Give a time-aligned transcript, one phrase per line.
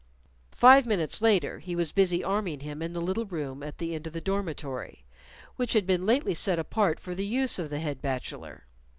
[0.55, 4.07] Five minutes later he was busy arming him in the little room at the end
[4.07, 5.05] of the dormitory
[5.57, 8.65] which had been lately set apart for the use of the head bachelor.